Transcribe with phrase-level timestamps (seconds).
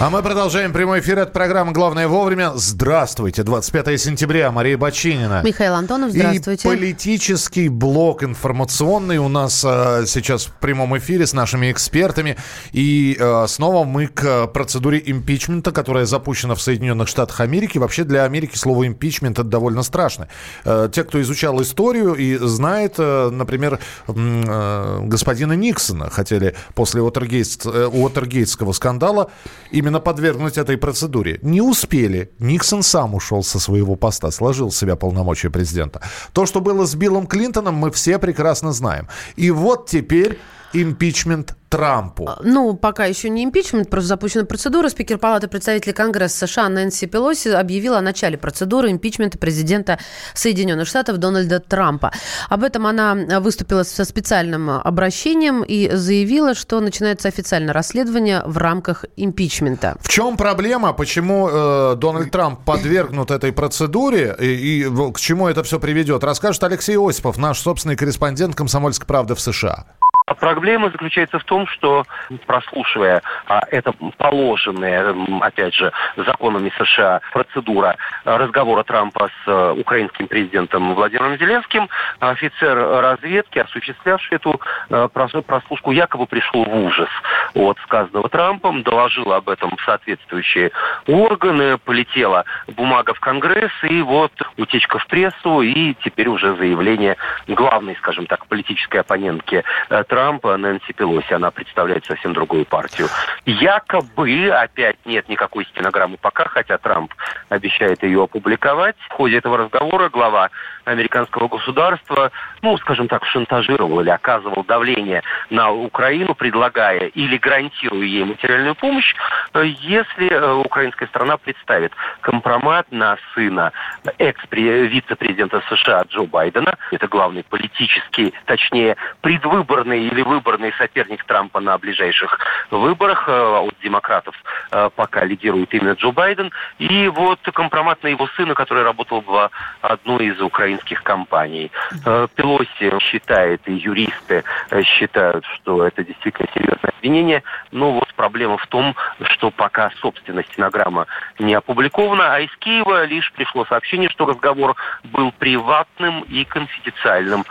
[0.00, 2.52] А мы продолжаем прямой эфир от программы «Главное вовремя».
[2.54, 3.42] Здравствуйте.
[3.42, 4.52] 25 сентября.
[4.52, 5.42] Мария Бочинина.
[5.44, 6.68] Михаил Антонов, здравствуйте.
[6.68, 12.36] И политический блок информационный у нас а, сейчас в прямом эфире с нашими экспертами.
[12.70, 17.78] И а, снова мы к процедуре импичмента, которая запущена в Соединенных Штатах Америки.
[17.78, 20.28] Вообще для Америки слово импичмент это довольно страшно.
[20.64, 28.70] А, те, кто изучал историю и знает, а, например, а, господина Никсона, хотели после Уотергейтского
[28.70, 29.32] скандала
[29.72, 31.38] именно именно подвергнуть этой процедуре.
[31.42, 32.30] Не успели.
[32.38, 36.00] Никсон сам ушел со своего поста, сложил в себя полномочия президента.
[36.32, 39.08] То, что было с Биллом Клинтоном, мы все прекрасно знаем.
[39.36, 40.38] И вот теперь
[40.72, 42.26] импичмент Трампу?
[42.28, 44.88] А, ну, пока еще не импичмент, просто запущена процедура.
[44.88, 49.98] Спикер Палаты представителей Конгресса США Нэнси Пелоси объявила о начале процедуры импичмента президента
[50.34, 52.12] Соединенных Штатов Дональда Трампа.
[52.48, 59.04] Об этом она выступила со специальным обращением и заявила, что начинается официальное расследование в рамках
[59.16, 59.96] импичмента.
[60.00, 60.92] В чем проблема?
[60.92, 66.24] Почему э, Дональд Трамп подвергнут этой процедуре и, и к чему это все приведет?
[66.24, 69.84] Расскажет Алексей Осипов, наш собственный корреспондент «Комсомольской правды» в США.
[70.28, 72.04] А проблема заключается в том, что
[72.46, 80.94] прослушивая а, это положенная, опять же, законами США процедура разговора Трампа с а, украинским президентом
[80.94, 81.88] Владимиром Зеленским,
[82.20, 87.08] офицер разведки, осуществлявший эту а, прослушку, якобы пришел в ужас
[87.54, 90.72] от сказанного Трампом, доложил об этом в соответствующие
[91.06, 97.96] органы, полетела бумага в Конгресс, и вот утечка в прессу, и теперь уже заявление главной,
[97.96, 101.32] скажем так, политической оппонентки Трампа Трампа Нэнси Пелоси.
[101.32, 103.06] Она представляет совсем другую партию.
[103.46, 107.14] Якобы, опять нет никакой стенограммы пока, хотя Трамп
[107.50, 108.96] обещает ее опубликовать.
[109.10, 110.50] В ходе этого разговора глава
[110.88, 118.24] американского государства, ну, скажем так, шантажировал или оказывал давление на Украину, предлагая или гарантируя ей
[118.24, 119.14] материальную помощь,
[119.54, 123.72] если э, украинская страна представит компромат на сына
[124.18, 126.76] экс-вице-президента США Джо Байдена.
[126.90, 132.38] Это главный политический, точнее, предвыборный или выборный соперник Трампа на ближайших
[132.70, 133.28] выборах.
[133.28, 134.34] Э, от демократов
[134.70, 136.50] э, пока лидирует именно Джо Байден.
[136.78, 139.50] И вот компромат на его сына, который работал в
[139.82, 141.70] одной из украинских компаний.
[142.04, 144.44] Э, Пелоси считает, и юристы
[144.84, 147.42] считают, что это действительно серьезное обвинение.
[147.70, 151.06] Но вот проблема в том, что пока собственная стенограмма
[151.38, 157.44] не опубликована, а из Киева лишь пришло сообщение, что разговор был приватным и конфиденциальным.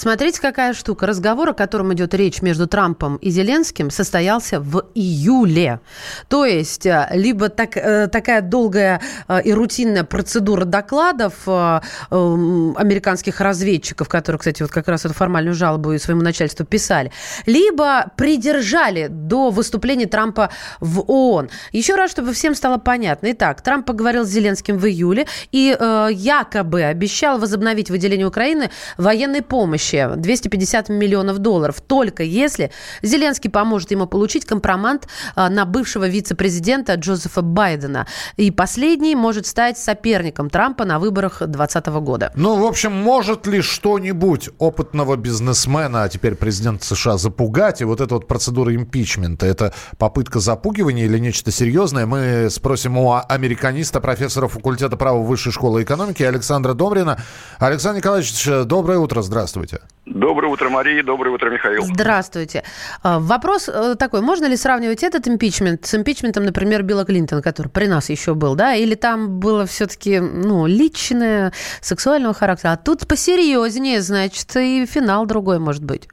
[0.00, 1.06] Смотрите, какая штука.
[1.06, 5.80] Разговор, о котором идет речь между Трампом и Зеленским, состоялся в июле.
[6.28, 14.08] То есть, э, либо так, э, такая долгая э, и рутинная процедура докладов американских разведчиков,
[14.08, 17.12] которые, кстати, вот как раз эту формальную жалобу своему начальству писали,
[17.44, 20.48] либо придержали до выступления Трампа
[20.80, 21.50] в ООН.
[21.72, 23.32] Еще раз, чтобы всем стало понятно.
[23.32, 25.76] Итак, Трамп поговорил с Зеленским в июле и
[26.10, 32.70] якобы обещал возобновить выделение Украины военной помощи помощи 250 миллионов долларов, только если
[33.02, 38.06] Зеленский поможет ему получить компромат а, на бывшего вице-президента Джозефа Байдена.
[38.36, 42.32] И последний может стать соперником Трампа на выборах 2020 года.
[42.36, 47.80] Ну, в общем, может ли что-нибудь опытного бизнесмена, а теперь президента США, запугать?
[47.80, 52.06] И вот эта вот процедура импичмента, это попытка запугивания или нечто серьезное?
[52.06, 57.18] Мы спросим у американиста, профессора факультета права Высшей школы экономики Александра Добрина.
[57.58, 59.79] Александр Николаевич, доброе утро, здравствуйте.
[60.06, 61.04] Доброе утро, Мария.
[61.04, 61.82] Доброе утро, Михаил.
[61.84, 62.64] Здравствуйте.
[63.02, 64.22] А, вопрос э, такой.
[64.22, 68.56] Можно ли сравнивать этот импичмент с импичментом, например, Билла Клинтона, который при нас еще был,
[68.56, 68.74] да?
[68.74, 72.72] Или там было все-таки, ну, личное, сексуального характера?
[72.72, 76.08] А тут посерьезнее, значит, и финал другой может быть.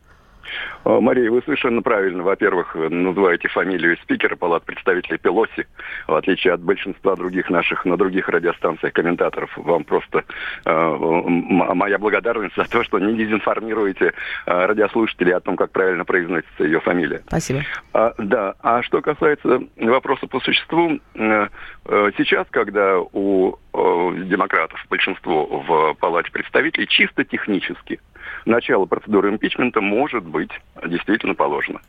[0.86, 5.68] Э, Мария, вы совершенно правильно, во-первых, называете фамилию спикера Палат представителей Пелоси,
[6.08, 9.52] в отличие от большинства других наших на других радиостанциях комментаторов.
[9.58, 10.24] Вам просто
[10.66, 14.14] э, моя благодарность за то, что не дезинформируете
[14.46, 17.22] э, радиослушателей о том, как правильно произносится ее фамилия.
[17.28, 17.62] Спасибо.
[17.94, 21.48] А, да, а что касается вопроса по существу, э,
[21.86, 28.00] э, сейчас, когда у э, демократов большинство в Палате представителей чисто технически
[28.48, 30.52] начало процедуры импичмента может быть
[30.86, 31.82] действительно положено.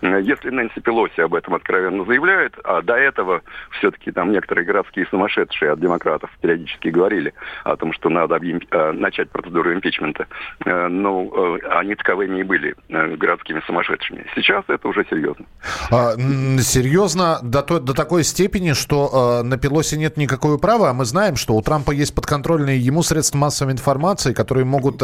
[0.00, 3.42] Если Нэнси Пелоси об этом откровенно заявляет, а до этого
[3.78, 7.34] все-таки там некоторые городские сумасшедшие от демократов периодически говорили
[7.64, 8.60] о том, что надо объем...
[8.70, 10.26] Э, начать процедуру импичмента,
[10.64, 14.26] э, э, они таковыми и были городскими сумасшедшими.
[14.34, 15.44] Сейчас это уже серьезно.
[15.90, 16.14] А,
[16.60, 21.36] серьезно до, той, до такой степени, что на Пелоси нет никакого права, а мы знаем,
[21.36, 25.02] что у Трампа есть подконтрольные ему средства массовой информации, которые могут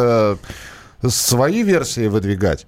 [1.11, 2.67] свои версии выдвигать?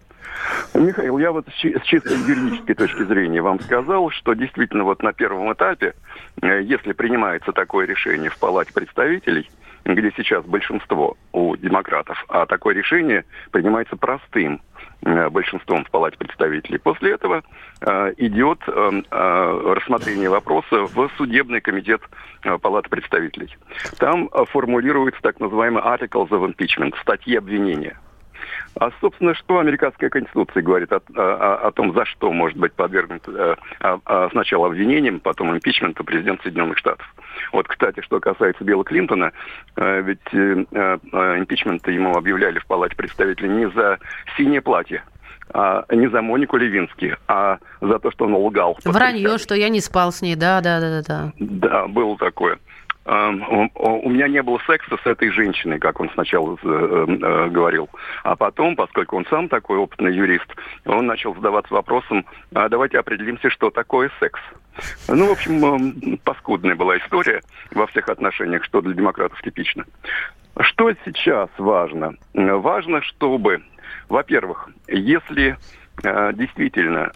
[0.74, 5.52] Михаил, я вот с чисто юридической точки зрения вам сказал, что действительно вот на первом
[5.52, 5.94] этапе,
[6.42, 9.50] э, если принимается такое решение в Палате представителей,
[9.84, 14.60] где сейчас большинство у демократов, а такое решение принимается простым
[15.02, 16.78] э, большинством в Палате представителей.
[16.78, 17.42] После этого
[17.80, 22.02] э, идет рассмотрение вопроса в судебный комитет
[22.62, 23.56] Палаты представителей.
[23.98, 27.96] Там формулируется так называемый articles of impeachment, статьи обвинения.
[28.78, 33.22] А, собственно, что американская конституция говорит о, о, о том, за что может быть подвергнут
[33.26, 37.06] э, а, сначала обвинением, потом импичменту президент Соединенных Штатов.
[37.52, 39.32] Вот, кстати, что касается Билла Клинтона,
[39.76, 40.98] э, ведь э,
[41.38, 43.98] импичмент ему объявляли в Палате представителей не за
[44.36, 45.02] синее платье,
[45.54, 48.76] а, не за Монику Левински, а за то, что он лгал.
[48.84, 51.32] Вранье, что я не спал с ней, да, да, да, да.
[51.38, 52.58] Да, было такое
[53.06, 57.88] у меня не было секса с этой женщиной, как он сначала э, э, говорил.
[58.24, 60.48] А потом, поскольку он сам такой опытный юрист,
[60.84, 64.40] он начал задаваться вопросом, а давайте определимся, что такое секс.
[65.08, 69.84] Ну, в общем, паскудная была история во всех отношениях, что для демократов типично.
[70.58, 72.14] Что сейчас важно?
[72.34, 73.62] Важно, чтобы,
[74.08, 75.56] во-первых, если
[76.02, 77.12] э, действительно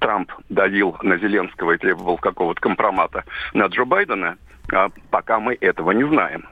[0.00, 4.36] Трамп давил на Зеленского и требовал какого-то компромата на Джо Байдена,
[5.10, 6.46] пока мы этого не знаем.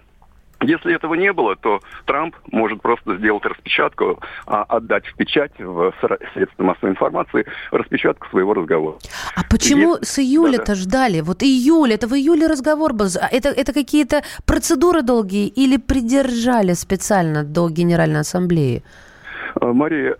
[0.60, 5.92] Если этого не было, то Трамп может просто сделать распечатку, а отдать в печать в
[6.32, 8.96] средства массовой информации распечатку своего разговора.
[9.36, 10.06] А почему Есть...
[10.06, 11.20] с июля-то да, ждали?
[11.20, 13.08] Вот июль, это в июле разговор был.
[13.20, 18.82] А это, это какие-то процедуры долгие или придержали специально до Генеральной Ассамблеи?
[19.60, 20.16] Мария,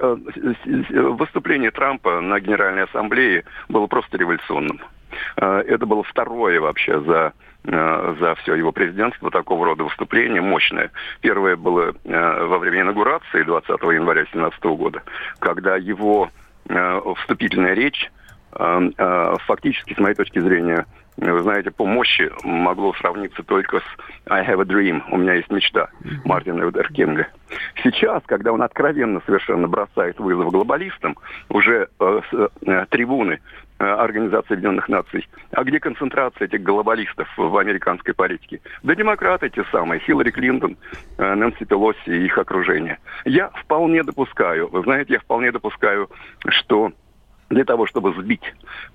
[1.13, 4.79] выступление Трампа на Генеральной Ассамблее было просто революционным.
[5.37, 7.33] Это было второе вообще за
[7.65, 10.91] за все его президентство такого рода выступление мощное.
[11.21, 15.03] Первое было во время инаугурации 20 января 2017 года,
[15.39, 16.31] когда его
[17.17, 18.11] вступительная речь
[19.47, 23.85] фактически, с моей точки зрения, вы знаете, по мощи могло сравниться только с
[24.27, 25.89] «I have a dream», «У меня есть мечта»
[26.25, 27.29] Мартина Лютер Кинга.
[27.83, 31.17] Сейчас, когда он откровенно совершенно бросает вызов глобалистам,
[31.49, 33.41] уже э, с э, трибуны
[33.79, 38.61] э, Организации Объединенных Наций, а где концентрация этих глобалистов в американской политике?
[38.83, 40.77] Да демократы те самые, Хиллари Клинтон,
[41.19, 42.99] э, Нэнси Пелоси и их окружение.
[43.25, 46.11] Я вполне допускаю, вы знаете, я вполне допускаю,
[46.49, 46.93] что
[47.55, 48.53] для того, чтобы сбить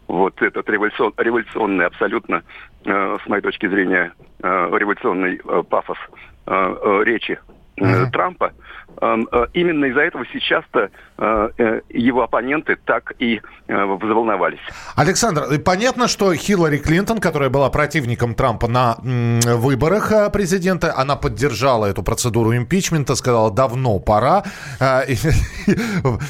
[0.07, 2.44] вот этот революцион, революционный, абсолютно,
[2.85, 4.13] э, с моей точки зрения,
[4.44, 5.97] э, революционный э, пафос
[6.45, 7.39] э, э, речи
[7.84, 8.12] uh-huh.
[8.12, 8.54] Трампа,
[9.02, 14.60] Эм, э, именно из-за этого сейчас-то э, его оппоненты так и взволновались.
[14.96, 22.02] Александр, понятно, что Хиллари Клинтон, которая была противником Трампа на выборах президента, она поддержала эту
[22.02, 24.44] процедуру импичмента, сказала, давно пора,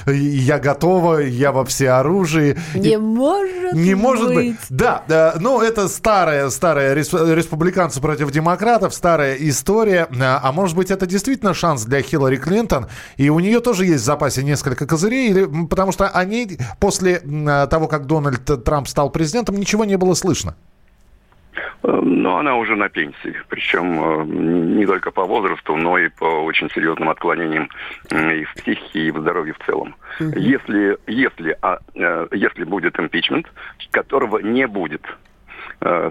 [0.07, 2.57] я готова, я во всеоружии.
[2.75, 4.57] Не может Не может быть.
[4.69, 5.03] Да,
[5.39, 10.09] ну это старая, старая республиканцы против демократов, старая история.
[10.21, 12.87] А может быть это действительно шанс для Хиллари Клинтон
[13.17, 17.19] и у нее тоже есть в запасе несколько козырей, или, потому что о ней после
[17.69, 20.55] того, как Дональд Трамп стал президентом, ничего не было слышно.
[21.83, 26.25] Э, но она уже на пенсии, причем э, не только по возрасту, но и по
[26.25, 27.69] очень серьезным отклонениям
[28.11, 29.95] и в психике, и в здоровье в целом.
[30.19, 33.47] Если, если, а, э, если будет импичмент,
[33.91, 35.28] которого не будет Э,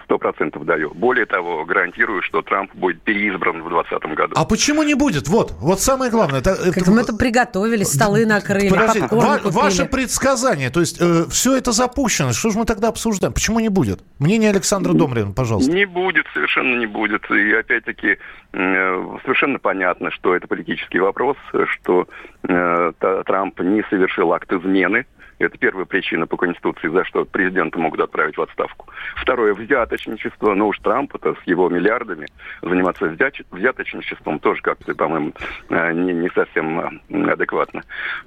[0.05, 0.93] сто процентов даю.
[0.95, 4.33] Более того, гарантирую, что Трамп будет переизбран в 2020 году.
[4.37, 5.28] А почему не будет?
[5.28, 6.40] Вот, вот самое главное.
[6.40, 6.90] Это, это...
[6.90, 12.33] Мы это приготовили, столы накрыли, Подожди, ва- Ваше предсказание, то есть э, все это запущено,
[12.33, 13.33] что же мы тогда обсуждаем?
[13.33, 14.00] Почему не будет?
[14.19, 15.71] Мнение Александра Домрина, пожалуйста.
[15.71, 17.31] Не будет, совершенно не будет.
[17.31, 18.19] И опять-таки
[18.52, 21.37] э, совершенно понятно, что это политический вопрос,
[21.67, 22.09] что
[22.43, 22.93] э,
[23.26, 25.07] Трамп не совершил акт измены
[25.38, 28.88] это первая причина по Конституции, за что президента могут отправить в отставку.
[29.16, 30.54] Второе, взяточничество.
[30.54, 32.26] Ну уж Трамп-то с его миллиардами
[32.62, 33.07] заниматься
[33.50, 35.33] взяточничеством тоже как-то, по-моему,
[35.71, 37.83] э, не, не совсем э, адекватно.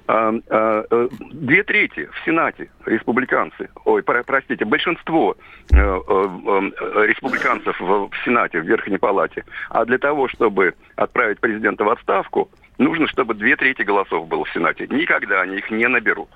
[0.06, 5.36] А, а, э, две трети в Сенате республиканцы, ой, простите, большинство
[5.70, 9.44] республиканцев в Сенате, в Верхней Палате.
[9.70, 14.50] А для того, чтобы отправить президента в отставку, нужно, чтобы две трети голосов было в
[14.52, 14.86] Сенате.
[14.88, 16.28] Никогда они их не наберут.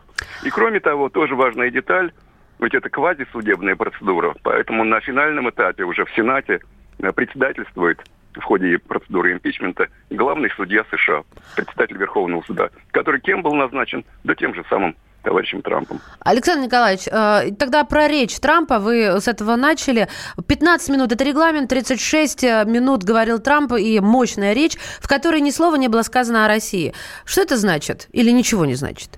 [0.44, 2.12] И кроме того, тоже важная деталь,
[2.58, 6.60] ведь это квазисудебная процедура, поэтому на финальном этапе уже в Сенате
[6.98, 8.00] э, председательствует
[8.34, 11.24] в ходе процедуры импичмента главный судья США,
[11.54, 14.04] председатель Верховного суда, который кем был назначен?
[14.24, 16.00] Да тем же самым товарищем Трампом.
[16.20, 20.06] Александр Николаевич, э, тогда про речь Трампа вы с этого начали.
[20.46, 25.50] 15 минут– это регламент, 36 э, минут говорил Трамп и мощная речь, в которой ни
[25.50, 26.94] слова не было сказано о России.
[27.24, 29.10] Что это значит или ничего не значит?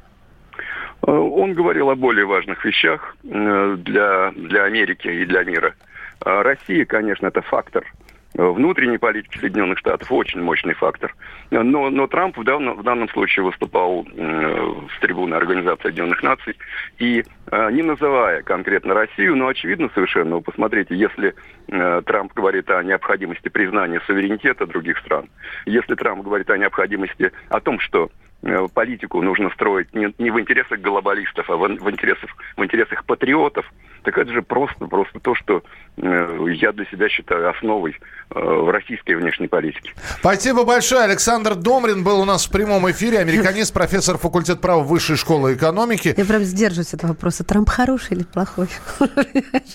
[1.06, 5.74] Э, он говорил о более важных вещах для, для Америки и для мира.
[6.20, 7.84] Россия, конечно, это фактор–
[8.38, 11.14] внутренней политики Соединенных Штатов очень мощный фактор.
[11.50, 16.56] Но, но Трамп в данном, в данном случае выступал э, с трибуны Организации Объединенных Наций
[16.98, 17.24] и
[17.70, 21.34] не называя конкретно Россию, но очевидно совершенно, вы посмотрите, если
[21.68, 25.28] э, Трамп говорит о необходимости признания суверенитета других стран,
[25.66, 28.10] если Трамп говорит о необходимости, о том, что
[28.42, 33.04] э, политику нужно строить не, не в интересах глобалистов, а в, в, интересах, в интересах
[33.04, 33.66] патриотов,
[34.08, 35.62] так это же просто, просто то, что
[35.96, 37.96] э, я для себя считаю основой
[38.30, 39.92] э, в российской внешней политике.
[40.20, 41.02] Спасибо большое.
[41.02, 43.18] Александр Домрин был у нас в прямом эфире.
[43.18, 46.14] Американист, профессор факультета права Высшей школы экономики.
[46.16, 47.37] Я прям сдерживаюсь от вопроса.
[47.44, 48.68] Трамп хороший или плохой?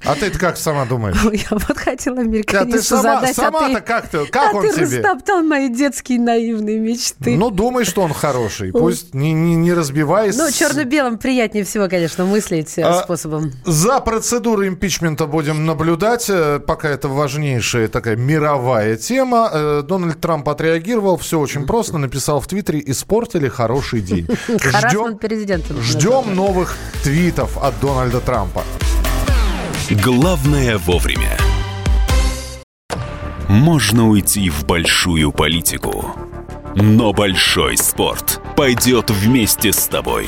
[0.06, 1.18] А ты как сама думаешь?
[1.24, 4.26] Я вот хотела американисту ты сама, задать, сама-то а ты, как ты?
[4.26, 4.98] Как а он ты тебе?
[5.00, 7.36] растоптал мои детские наивные мечты.
[7.38, 8.72] Ну, думай, что он хороший.
[8.72, 10.36] Пусть не, не, не разбиваясь.
[10.36, 13.52] Ну, черно-белым приятнее всего, конечно, мыслить а, способом.
[13.66, 16.30] За процедурой импичмента будем наблюдать.
[16.30, 19.50] Э, пока это важнейшая такая мировая тема.
[19.52, 21.18] Э, Дональд Трамп отреагировал.
[21.18, 21.98] Все очень просто.
[21.98, 24.28] Написал в Твиттере «Испортили хороший день».
[24.48, 25.74] Ждем, президента.
[25.82, 28.64] Ждем новых твитов от Дональда Трампа.
[29.90, 31.38] Главное вовремя.
[33.48, 36.16] Можно уйти в большую политику,
[36.76, 40.28] но большой спорт пойдет вместе с тобой.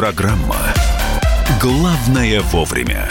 [0.00, 0.56] Программа
[1.60, 3.06] «Главное вовремя».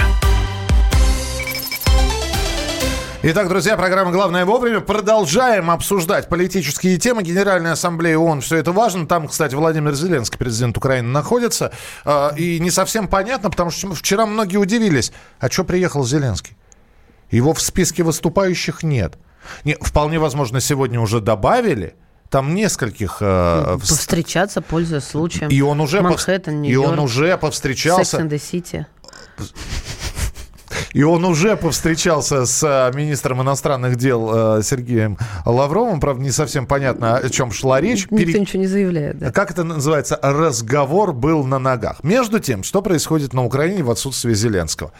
[3.22, 4.80] Итак, друзья, программа «Главное вовремя».
[4.80, 7.22] Продолжаем обсуждать политические темы.
[7.22, 9.06] Генеральная ассамблея ООН, все это важно.
[9.06, 11.72] Там, кстати, Владимир Зеленский, президент Украины, находится.
[12.06, 15.12] А, и не совсем понятно, потому что вчера многие удивились.
[15.40, 16.58] А что приехал Зеленский?
[17.30, 19.20] Его в списке выступающих нет.
[19.64, 21.94] Не, вполне возможно, сегодня уже добавили–
[22.30, 23.18] там нескольких...
[23.22, 25.50] Э, Повстречаться, пользуясь случаем.
[25.50, 28.18] И он уже, Манхэттен, и он уже повстречался...
[28.18, 28.86] Sex and City.
[30.94, 36.00] И он уже повстречался с э, министром иностранных дел э, Сергеем Лавровым.
[36.00, 38.08] Правда, не совсем понятно, о чем шла речь.
[38.10, 38.40] Никто Пере...
[38.40, 39.20] ничего не заявляет.
[39.20, 39.32] Да.
[39.32, 40.20] Как это называется?
[40.22, 42.04] Разговор был на ногах.
[42.04, 44.92] Между тем, что происходит на Украине в отсутствии Зеленского?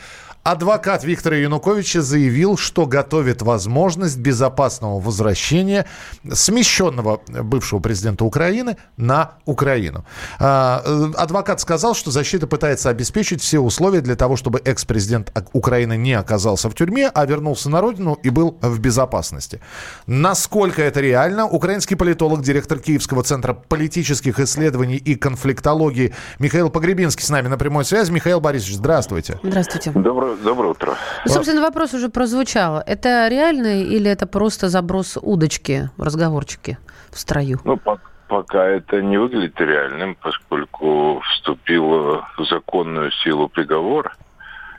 [0.44, 5.86] Адвокат Виктора Януковича заявил, что готовит возможность безопасного возвращения
[6.32, 10.06] смещенного бывшего президента Украины на Украину.
[10.40, 15.98] А, э, адвокат сказал, что защита пытается обеспечить все условия для того, чтобы экс-президент Украины
[15.98, 19.60] не оказался в тюрьме, а вернулся на родину и был в безопасности.
[20.08, 27.30] Насколько это реально, украинский политолог, директор Киевского центра политических исследований и конфликтологии Михаил Погребинский с
[27.30, 28.12] нами на прямой связи.
[28.12, 29.40] Михаил Борисович, здравствуйте.
[29.44, 29.92] Здравствуйте.
[30.36, 30.96] Доброе Доброе утро.
[31.26, 32.84] Ну, собственно, вопрос уже прозвучал.
[32.86, 36.78] Это реально или это просто заброс удочки, разговорчики
[37.12, 37.60] в строю?
[37.64, 37.80] Ну,
[38.28, 44.16] пока это не выглядит реальным, поскольку вступил в законную силу приговор.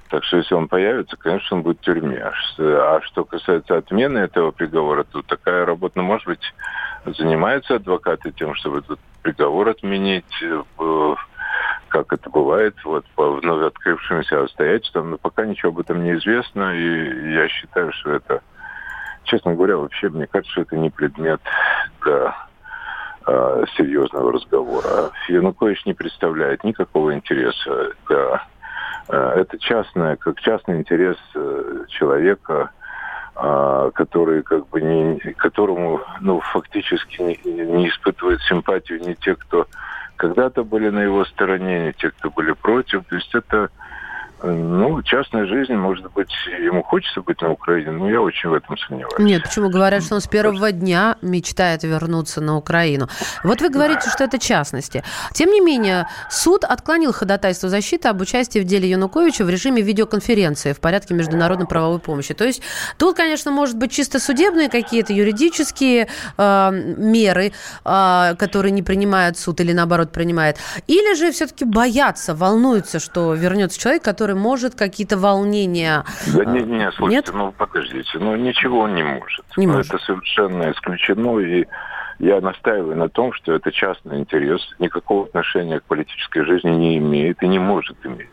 [0.08, 2.32] Так что если он появится, конечно, он будет в тюрьме.
[2.58, 6.42] А что касается отмены этого приговора, то такая работа, ну, может быть,
[7.06, 10.62] занимаются адвокаты тем, чтобы этот приговор отменить э,
[11.90, 16.74] как это бывает, вот по вновь открывшимся обстоятельствам, но пока ничего об этом не известно,
[16.74, 18.42] и я считаю, что это,
[19.24, 21.40] честно говоря, вообще, мне кажется, что это не предмет
[22.02, 22.34] для
[23.26, 25.10] э, серьезного разговора.
[25.28, 28.44] Янукович не представляет никакого интереса для...
[29.08, 32.70] Э, это частное, как частный интерес э, человека,
[33.94, 39.66] который как бы не, которому ну, фактически не, не испытывает симпатию ни те, кто
[40.20, 43.06] когда-то были на его стороне, не те, кто были против.
[43.06, 43.70] То есть это
[44.42, 48.76] Ну, частная жизнь, может быть, ему хочется быть на Украине, но я очень в этом
[48.78, 49.18] сомневаюсь.
[49.18, 53.08] Нет, почему говорят, что он с первого дня мечтает вернуться на Украину?
[53.44, 55.04] Вот вы говорите, что это частности.
[55.32, 60.72] Тем не менее, суд отклонил ходатайство защиты об участии в деле Януковича в режиме видеоконференции
[60.72, 62.32] в порядке международной правовой помощи.
[62.32, 62.62] То есть
[62.96, 67.52] тут, конечно, может быть чисто судебные какие-то юридические э, меры,
[67.84, 70.56] э, которые не принимает суд или наоборот принимает.
[70.86, 76.04] Или же все-таки боятся, волнуются, что вернется человек, который который может какие-то волнения...
[76.34, 77.30] Да не, не, слушайте, Нет?
[77.34, 79.44] ну подождите, ну ничего он не может.
[79.56, 79.94] Не ну, может.
[79.94, 81.66] Это совершенно исключено, и
[82.18, 87.42] я настаиваю на том, что это частный интерес, никакого отношения к политической жизни не имеет
[87.42, 88.30] и не может иметь.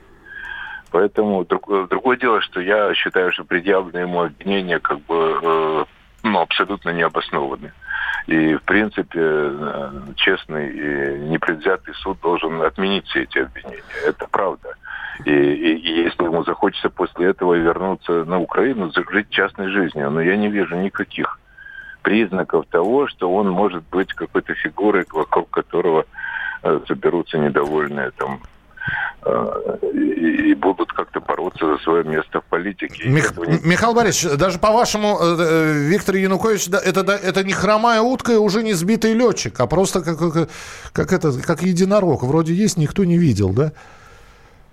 [0.91, 5.85] Поэтому друг, другое дело, что я считаю, что предъявленные ему обвинения как бы э,
[6.23, 7.71] ну, абсолютно необоснованы.
[8.27, 13.83] И, в принципе, э, честный и непредвзятый суд должен отменить все эти обвинения.
[14.05, 14.75] Это правда.
[15.25, 20.21] И, и, и если ему захочется после этого вернуться на Украину, жить частной жизнью, но
[20.21, 21.39] я не вижу никаких
[22.01, 26.05] признаков того, что он может быть какой-то фигурой, вокруг которого
[26.63, 28.41] э, соберутся недовольные там
[29.25, 33.09] э, и, будут как-то бороться за свое место в политике.
[33.09, 33.35] Мих...
[33.37, 33.59] Не...
[33.67, 38.73] Михаил Борисович, даже по-вашему, э, Виктор Янукович, это, это не хромая утка и уже не
[38.73, 40.49] сбитый летчик, а просто как, как,
[40.93, 42.23] как, это, как единорог.
[42.23, 43.71] Вроде есть, никто не видел, да?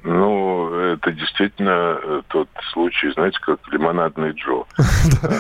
[0.06, 4.64] Ну, это действительно э, тот случай, знаете, как лимонадный Джо.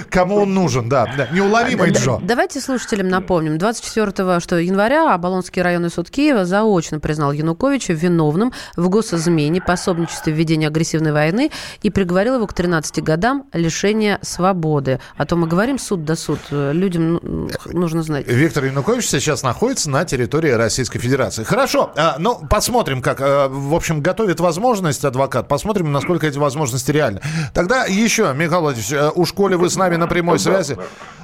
[0.10, 1.06] Кому он нужен, да.
[1.32, 2.18] Неуловимый Джо.
[2.22, 3.58] Давайте слушателям напомним.
[3.58, 10.36] 24 что, января Оболонский районный суд Киева заочно признал Януковича виновным в госизмене, пособничестве в
[10.36, 11.50] ведении агрессивной войны
[11.82, 14.98] и приговорил его к 13 годам лишения свободы.
[15.18, 16.40] А то мы говорим суд да суд.
[16.50, 17.20] Людям
[17.66, 18.26] нужно знать.
[18.26, 21.44] Виктор Янукович сейчас находится на территории Российской Федерации.
[21.44, 25.48] Хорошо, а, ну, посмотрим, как, э, в общем, готовит возможность возможность, адвокат.
[25.48, 27.20] Посмотрим, насколько эти возможности реальны.
[27.52, 30.76] Тогда еще, Михаил Владимирович, э, у школы вы с нами на прямой связи.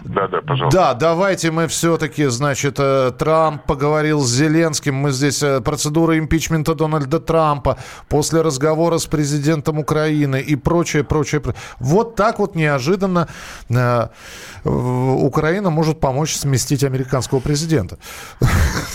[0.05, 0.79] Да, да, пожалуйста.
[0.79, 4.97] Да, давайте мы все-таки, значит, э, Трамп поговорил с Зеленским.
[4.97, 7.77] Мы здесь э, процедура импичмента Дональда Трампа
[8.09, 11.41] после разговора с президентом Украины и прочее, прочее.
[11.79, 13.29] Вот так вот неожиданно
[14.65, 17.99] Украина может помочь сместить американского президента.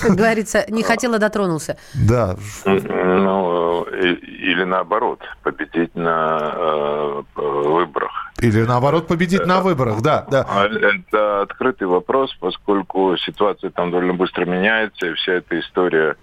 [0.01, 1.77] Как говорится, не хотела, дотронулся.
[1.93, 2.35] Да.
[2.65, 3.85] Ну,
[4.25, 8.31] или наоборот, победить на э, выборах.
[8.41, 10.45] Или наоборот победить это, на выборах, да, да.
[10.49, 16.15] А, это открытый вопрос, поскольку ситуация там довольно быстро меняется, и вся эта история,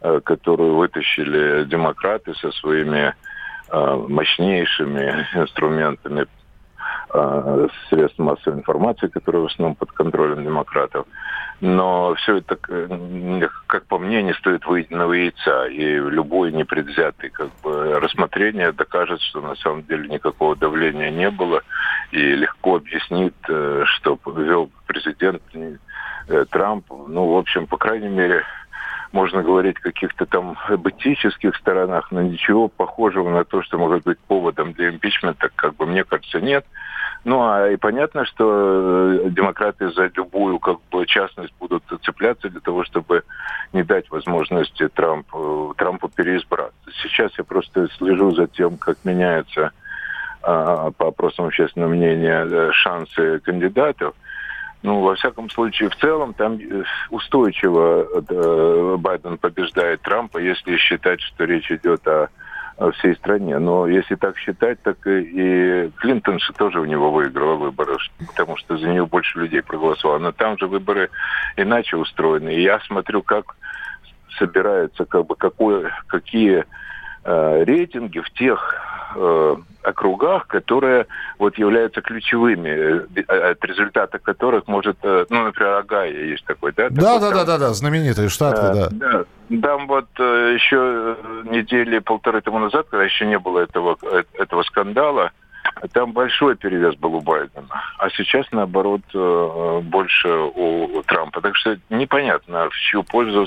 [0.00, 3.14] э, которую вытащили демократы со своими
[3.70, 6.26] э, мощнейшими инструментами
[7.12, 11.06] э, средств массовой информации, которые в основном под контролем демократов,
[11.60, 15.66] но все это, э, как по мне, не стоит выеденного яйца.
[15.66, 21.62] И любое непредвзятое как бы, рассмотрение докажет, что на самом деле никакого давления не было.
[22.12, 26.84] И легко объяснит, э, что вел президент э, Трамп.
[26.90, 28.42] Ну, в общем, по крайней мере,
[29.16, 34.18] можно говорить о каких-то там эбатических сторонах, но ничего похожего на то, что может быть
[34.18, 36.66] поводом для импичмента, как бы мне кажется, нет.
[37.24, 38.44] Ну, а и понятно, что
[39.24, 43.22] э, демократы за любую как бы частность будут цепляться для того, чтобы
[43.72, 46.76] не дать возможности Трампу, Трампу переизбраться.
[47.02, 49.72] Сейчас я просто слежу за тем, как меняются
[50.42, 54.14] а, по опросам общественного мнения э, шансы кандидатов.
[54.82, 61.44] Ну, во всяком случае, в целом там э, устойчиво Байден побеждает Трампа, если считать, что
[61.44, 62.28] речь идет о
[62.92, 63.58] всей стране.
[63.58, 68.76] Но если так считать, так и Клинтон же тоже у него выиграла выборы, потому что
[68.76, 70.18] за нее больше людей проголосовало.
[70.18, 71.10] Но там же выборы
[71.56, 72.54] иначе устроены.
[72.54, 73.56] И я смотрю, как
[74.38, 76.64] собираются, как бы, какое, какие
[77.26, 78.74] э, рейтинги в тех
[79.16, 81.06] э, округах, которые
[81.38, 86.88] вот являются ключевыми, э, от результата которых может, э, ну, например, Агая есть такой, да?
[86.90, 88.88] Да, да, да, да, да, знаменитый штат, да.
[88.90, 89.24] да.
[89.62, 93.96] Там вот э, еще недели полторы тому назад, когда еще не было этого,
[94.34, 95.30] этого скандала,
[95.92, 97.66] там большой перевес был у Байдена.
[97.98, 99.02] А сейчас, наоборот,
[99.82, 101.40] больше у Трампа.
[101.40, 103.46] Так что непонятно, в чью пользу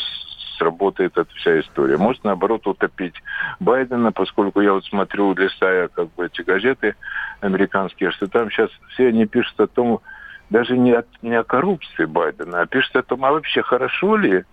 [0.60, 1.98] сработает эта вся история.
[1.98, 3.16] Может, наоборот, утопить
[3.60, 6.96] Байдена, поскольку я вот смотрю, листая как бы эти газеты
[7.42, 10.02] американские, что там сейчас все они пишут о том,
[10.50, 14.44] даже не, о, не о коррупции Байдена, а пишут о том, а вообще хорошо ли,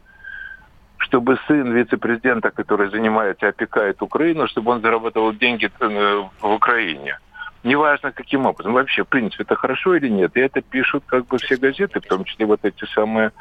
[0.98, 7.18] чтобы сын вице-президента, который занимается, опекает Украину, чтобы он зарабатывал деньги э, в Украине.
[7.66, 8.72] Неважно каким образом.
[8.72, 10.36] Вообще, в принципе, это хорошо или нет.
[10.36, 13.32] И это пишут как бы все газеты, в том числе вот эти самые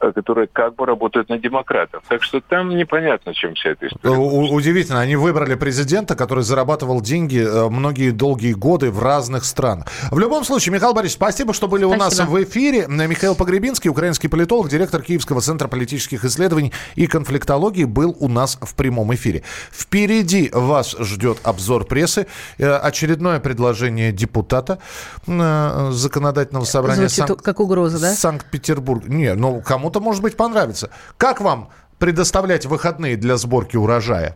[0.00, 2.02] Э, которые как бы работают на демократов.
[2.08, 4.16] Так что там непонятно, чем вся эта история.
[4.16, 9.86] Удивительно, они выбрали президента, который зарабатывал деньги э, многие долгие годы в разных странах.
[10.10, 12.02] В любом случае, Михаил Борисович, спасибо, что были спасибо.
[12.02, 12.86] у нас в эфире.
[12.88, 18.74] Михаил Погребинский, украинский политолог, директор Киевского центра политических исследований и конфликтологии, был у нас в
[18.74, 19.42] прямом эфире.
[19.70, 22.26] Впереди вас ждет обзор прессы,
[22.58, 24.78] э, очередное предложение депутата
[25.26, 27.36] законодательного собрания Звучит Сан...
[27.36, 28.12] как угроза, да?
[28.12, 29.06] Санкт-Петербург.
[29.06, 30.88] Не, ну кому кому-то, может быть, понравится.
[31.18, 34.34] Как вам предоставлять выходные для сборки урожая?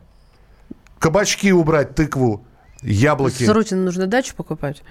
[0.98, 2.44] Кабачки убрать, тыкву,
[2.82, 3.44] яблоки.
[3.44, 4.82] Срочно нужно дачу покупать.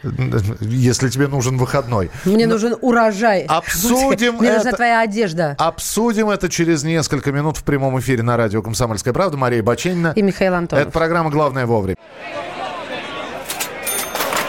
[0.61, 2.09] Если тебе нужен выходной.
[2.25, 2.53] Мне Но...
[2.53, 3.43] нужен урожай.
[3.43, 4.57] Обсудим Мне это...
[4.57, 5.55] нужна твоя одежда.
[5.59, 9.37] Обсудим это через несколько минут в прямом эфире на радио «Комсомольская правда».
[9.37, 10.13] Мария Баченина.
[10.15, 10.87] И Михаил Антонов.
[10.87, 11.97] Это программа «Главное вовремя».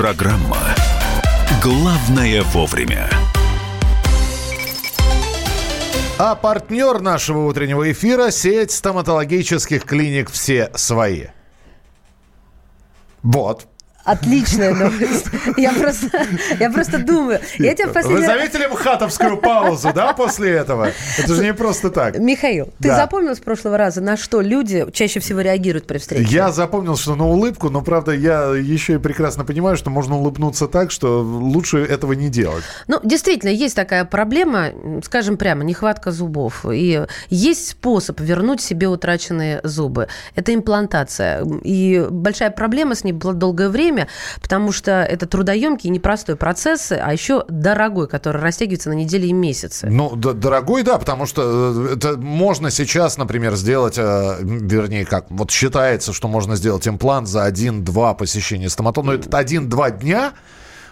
[0.00, 0.56] Программа
[1.62, 3.10] «Главное вовремя».
[6.18, 11.26] А партнер нашего утреннего эфира– сеть стоматологических клиник «Все свои».
[13.22, 13.66] Вот.
[14.04, 15.26] Отличная новость.
[15.56, 16.06] Я просто,
[16.58, 17.40] я просто думаю.
[17.58, 18.20] Я тебя последний...
[18.20, 20.90] Вы заметили хатовскую паузу, да, после этого?
[21.18, 22.18] Это же не просто так.
[22.18, 22.96] Михаил, ты да.
[22.96, 26.28] запомнил с прошлого раза, на что люди чаще всего реагируют при встрече?
[26.30, 30.66] Я запомнил, что на улыбку, но, правда, я еще и прекрасно понимаю, что можно улыбнуться
[30.66, 32.64] так, что лучше этого не делать.
[32.88, 34.70] Ну, действительно, есть такая проблема,
[35.04, 36.64] скажем прямо, нехватка зубов.
[36.70, 40.08] И есть способ вернуть себе утраченные зубы.
[40.34, 41.44] Это имплантация.
[41.62, 44.08] И большая проблема с ней была долгое время время,
[44.40, 49.88] потому что это трудоемкий, непростой процесс, а еще дорогой, который растягивается на недели и месяцы.
[49.88, 55.50] Ну, дорогой, да, потому что э, это можно сейчас, например, сделать, э, вернее, как, вот
[55.50, 60.32] считается, что можно сделать имплант за один-два посещения стоматолога, но это один-два дня,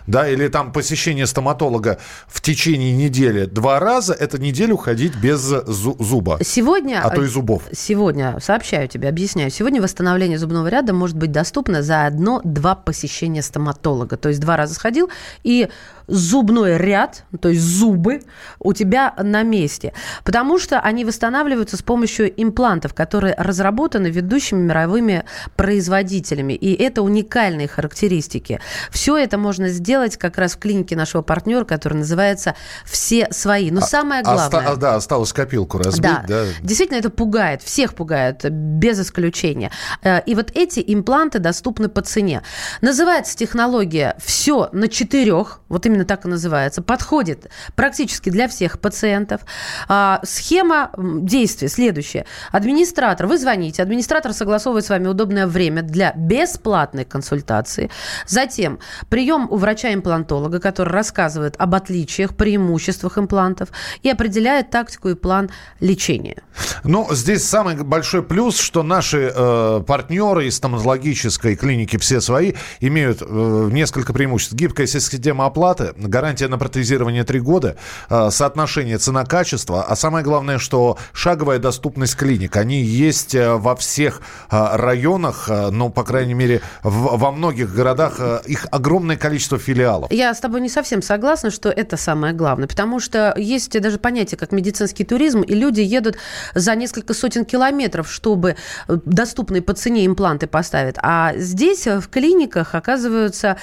[0.09, 6.39] да, или там посещение стоматолога в течение недели два раза, это неделю ходить без зуба.
[6.43, 7.03] Сегодня...
[7.05, 7.63] А то и зубов.
[7.73, 14.17] Сегодня, сообщаю тебе, объясняю, сегодня восстановление зубного ряда может быть доступно за одно-два посещения стоматолога.
[14.17, 15.11] То есть два раза сходил
[15.45, 15.69] и
[16.09, 18.23] зубной ряд, то есть зубы,
[18.59, 19.93] у тебя на месте.
[20.25, 25.25] Потому что они восстанавливаются с помощью имплантов, которые разработаны ведущими мировыми
[25.57, 26.55] производителями.
[26.55, 28.61] И это уникальные характеристики.
[28.91, 33.71] Все это можно сделать как раз в клинике нашего партнера, который называется «Все свои».
[33.71, 34.47] Но а, самое главное...
[34.47, 36.03] Оста- да, осталось копилку разбить.
[36.03, 39.71] Да, да, действительно это пугает, всех пугает, без исключения.
[40.03, 42.43] Э, и вот эти импланты доступны по цене.
[42.81, 48.79] Называется технология «Все на четырех», вот именно именно так и называется, подходит практически для всех
[48.79, 49.41] пациентов.
[49.89, 52.25] А, схема действия следующая.
[52.53, 57.91] Администратор, вы звоните, администратор согласовывает с вами удобное время для бесплатной консультации.
[58.27, 63.71] Затем прием у врача-имплантолога, который рассказывает об отличиях, преимуществах имплантов
[64.03, 66.43] и определяет тактику и план лечения.
[66.85, 73.23] Ну, здесь самый большой плюс, что наши э, партнеры из стоматологической клиники «Все свои» имеют
[73.23, 74.55] э, несколько преимуществ.
[74.55, 77.77] Гибкая система оплаты, гарантия на протезирование 3 года,
[78.09, 82.57] а, соотношение цена-качество, а самое главное, что шаговая доступность клиник.
[82.57, 88.17] Они есть э, во всех а, районах, э, ну, по крайней мере, во многих городах
[88.19, 90.11] э, их огромное количество филиалов.
[90.13, 94.39] Я с тобой не совсем согласна, что это самое главное, потому что есть даже понятие,
[94.39, 96.17] как медицинский туризм, и люди едут
[96.55, 98.57] за несколько сотен километров, чтобы
[98.89, 100.97] доступные по цене импланты поставить.
[101.03, 103.57] А здесь в клиниках оказываются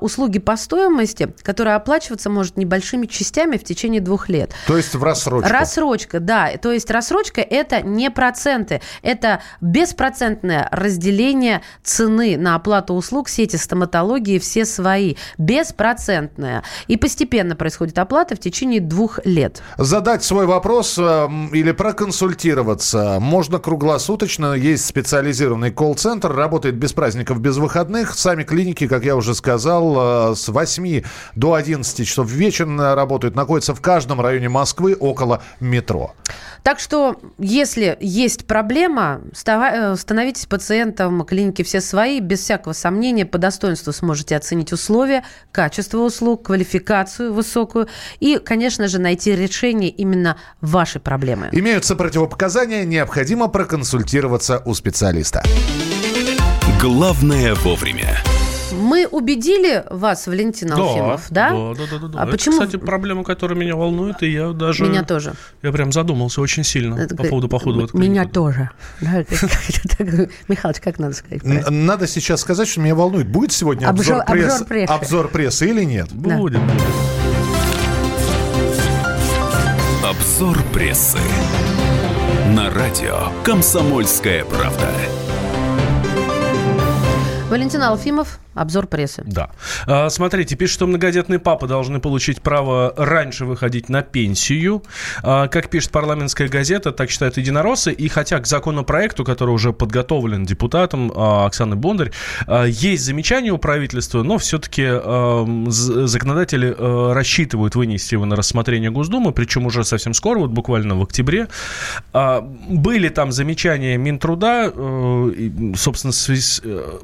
[0.00, 4.52] услуги по стоимости, которые которая оплачиваться может небольшими частями в течение двух лет.
[4.68, 5.50] То есть в рассрочку?
[5.50, 6.52] Рассрочка, да.
[6.62, 14.38] То есть рассрочка– это не проценты, это беспроцентное разделение цены на оплату услуг сети стоматологии
[14.38, 15.16] все свои.
[15.38, 16.62] Беспроцентное.
[16.86, 19.60] И постепенно происходит оплата в течение двух лет.
[19.76, 24.52] Задать свой вопрос э, или проконсультироваться можно круглосуточно.
[24.54, 28.14] Есть специализированный колл-центр, работает без праздников, без выходных.
[28.14, 31.02] Сами клиники, как я уже сказал, э, с 8
[31.34, 36.14] до 11 часов вечера работают, находятся в каждом районе Москвы около метро.
[36.62, 42.18] Так что, если есть проблема, э, становитесь пациентом клиники «Все свои».
[42.18, 47.88] Без всякого сомнения, по достоинству сможете оценить условия, качество услуг, квалификацию высокую
[48.18, 51.50] и, конечно же, найти решение именно вашей проблемы.
[51.52, 55.44] Имеются противопоказания, необходимо проконсультироваться у специалиста.
[56.80, 58.22] Главное вовремя.
[58.72, 61.50] Мы убедили вас, Валентин Алфимов, да?
[61.50, 62.08] Да, да, да, да.
[62.08, 62.18] да.
[62.20, 62.60] А Это, почему?
[62.60, 64.84] кстати, проблема, которая меня волнует, и я даже...
[64.84, 65.34] Меня тоже.
[65.62, 68.70] Я прям задумался очень сильно Это по поводу похода в эту Меня тоже.
[70.48, 71.42] Михалыч, как надо сказать?
[71.44, 74.92] Надо сейчас сказать, что меня волнует, будет сегодня обзор, пресс- обзор прессы.
[74.92, 76.12] обзор прессы или нет.
[76.12, 76.60] Будет.
[80.04, 81.18] Обзор прессы.
[82.54, 84.88] На радио «Комсомольская правда».
[87.56, 89.22] Валентин Алфимов, обзор прессы.
[89.24, 89.50] Да.
[89.86, 94.82] А, смотрите, пишет, что многодетные папы должны получить право раньше выходить на пенсию.
[95.22, 97.92] А, как пишет парламентская газета, так считают единороссы.
[97.92, 102.12] И хотя к законопроекту, который уже подготовлен депутатом а, Оксаны Бондарь,
[102.46, 106.74] а, есть замечания у правительства, но все-таки законодатели
[107.12, 111.48] рассчитывают вынести его на рассмотрение Госдумы, причем уже совсем скоро, вот буквально в октябре.
[112.12, 114.72] Были там замечания Минтруда,
[115.76, 116.98] собственно, в связи с, э,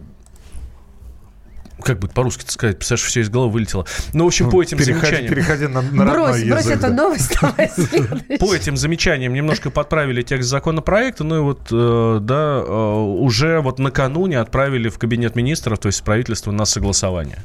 [1.82, 3.86] как бы по-русски сказать, представляешь, все из головы вылетело.
[4.12, 5.34] Ну, в общем, по этим Переходи, замечаниям...
[5.34, 6.90] переходи на, на Брось, брось язык, эту да.
[6.90, 7.70] новость, давай.
[8.38, 13.78] По этим замечаниям немножко подправили текст законопроекта, ну и вот, э, да, э, уже вот
[13.78, 17.38] накануне отправили в кабинет министров, то есть в правительство на согласование.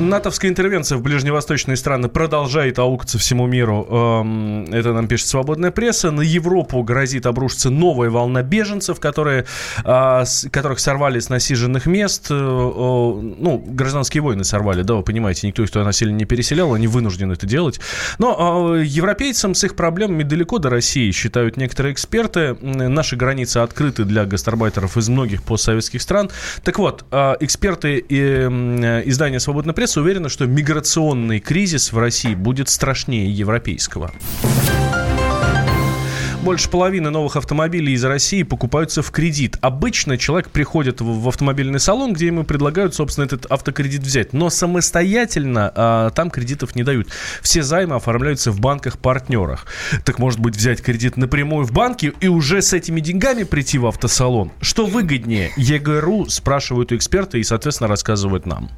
[0.00, 3.86] НАТОвская интервенция в ближневосточные страны продолжает аукаться всему миру.
[3.88, 6.10] Эм, Это нам пишет свободная пресса.
[6.10, 9.46] На Европу грозит обрушиться новая волна беженцев, которые,
[9.84, 12.26] а, которых сорвали с насиженных мест.
[12.30, 16.86] Э, Ну, гражданские войны сорвали, да, вы понимаете, никто их туда насильно не переселял, они
[16.86, 17.80] вынуждены это делать.
[18.18, 22.56] Но а, европейцам с их проблемами далеко до России, считают некоторые эксперты.
[22.60, 26.30] Наши границы открыты для гастарбайтеров из многих постсоветских стран.
[26.64, 28.16] Так вот, а, эксперты и,
[29.06, 34.12] издания «Свободная пресса» уверены, что миграционный кризис в России будет страшнее европейского.
[36.46, 39.58] Больше половины новых автомобилей из России покупаются в кредит.
[39.62, 44.32] Обычно человек приходит в автомобильный салон, где ему предлагают, собственно, этот автокредит взять.
[44.32, 47.08] Но самостоятельно а, там кредитов не дают.
[47.42, 49.66] Все займы оформляются в банках-партнерах.
[50.04, 53.86] Так может быть взять кредит напрямую в банке и уже с этими деньгами прийти в
[53.86, 54.52] автосалон?
[54.60, 55.50] Что выгоднее?
[55.56, 58.70] ЕГРУ спрашивают у эксперта и, соответственно, рассказывают нам.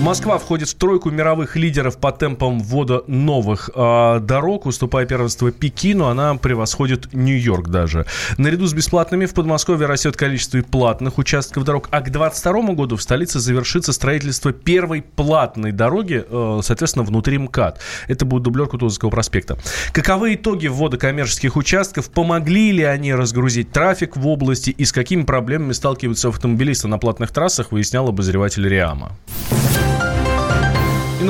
[0.00, 4.66] Москва входит в тройку мировых лидеров по темпам ввода новых э, дорог.
[4.66, 8.06] Уступая первенство Пекину, она превосходит Нью-Йорк даже.
[8.36, 11.88] Наряду с бесплатными в Подмосковье растет количество платных участков дорог.
[11.90, 17.80] А к 2022 году в столице завершится строительство первой платной дороги, э, соответственно, внутри МКАД.
[18.06, 19.58] Это будет дублер Кутузовского проспекта.
[19.92, 22.08] Каковы итоги ввода коммерческих участков?
[22.10, 24.70] Помогли ли они разгрузить трафик в области?
[24.70, 29.10] И с какими проблемами сталкиваются автомобилисты на платных трассах, выяснял обозреватель Риама.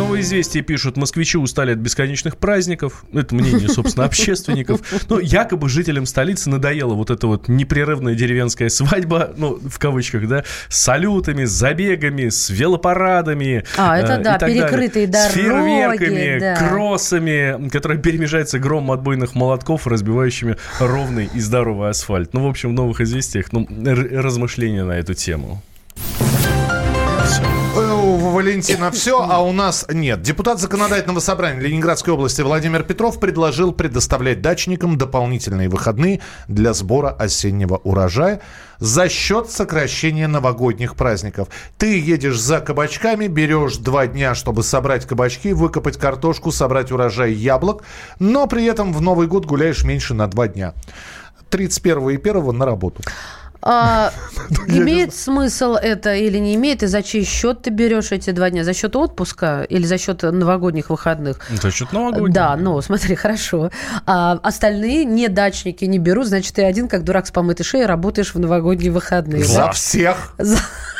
[0.08, 3.04] Новые известия пишут, москвичи устали от бесконечных праздников.
[3.12, 4.80] Это мнение, собственно, общественников.
[5.10, 10.44] Ну, якобы жителям столицы надоела вот эта вот непрерывная деревенская свадьба, ну, в кавычках, да,
[10.70, 13.64] с салютами, с забегами, с велопарадами.
[13.76, 14.62] А, это э, да, так далее.
[14.62, 16.56] перекрытые С дороги, фейерверками, да.
[16.56, 22.32] кроссами, которые перемежаются громом отбойных молотков, разбивающими ровный и здоровый асфальт.
[22.32, 25.62] Ну, в общем, в новых известиях, ну, размышления на эту тему.
[26.18, 27.67] Э,
[28.28, 30.20] У Валентина все, а у нас нет.
[30.20, 37.76] Депутат законодательного собрания Ленинградской области Владимир Петров предложил предоставлять дачникам дополнительные выходные для сбора осеннего
[37.76, 38.42] урожая
[38.80, 41.48] за счет сокращения новогодних праздников.
[41.78, 47.82] Ты едешь за кабачками, берешь два дня, чтобы собрать кабачки, выкопать картошку, собрать урожай яблок,
[48.18, 50.74] но при этом в Новый год гуляешь меньше на два дня.
[51.48, 53.02] 31 и 1 на работу.
[53.60, 54.12] А,
[54.68, 56.82] имеет смысл это или не имеет?
[56.82, 58.64] И за чей счет ты берешь эти два дня?
[58.64, 61.40] За счет отпуска или за счет новогодних выходных?
[61.52, 62.32] Это что-то новогоднее.
[62.32, 63.70] Да, ну, смотри, хорошо.
[64.06, 68.34] А остальные не дачники не берут, значит, ты один, как дурак с помытой шеей, работаешь
[68.34, 69.44] в новогодние выходные.
[69.44, 69.72] За да?
[69.72, 70.34] всех.
[70.38, 70.58] За-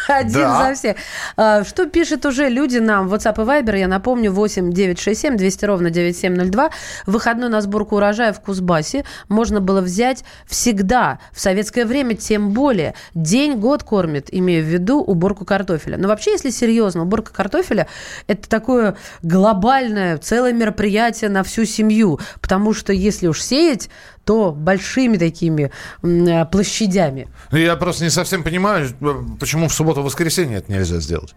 [0.08, 0.68] Один Да.
[0.68, 0.96] за всех.
[1.36, 3.78] А, Что пишет уже люди нам WhatsApp и Viber?
[3.78, 6.70] Я напомню, 8 967 200 ровно 9702.
[7.06, 11.18] Выходной на сборку урожая в Кузбассе можно было взять всегда.
[11.32, 12.94] В советское время тем более.
[13.14, 15.98] День, год кормит, имея в виду уборку картофеля.
[15.98, 17.86] Но вообще, если серьезно, уборка картофеля–
[18.26, 22.18] это такое глобальное, целое мероприятие на всю семью.
[22.40, 23.90] Потому что если уж сеять,
[24.28, 25.70] то большими такими
[26.02, 27.28] м, площадями.
[27.50, 28.86] Я просто не совсем понимаю,
[29.40, 31.34] почему в субботу-воскресенье это нельзя сделать.